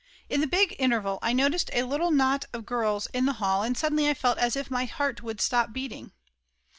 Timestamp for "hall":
3.37-3.61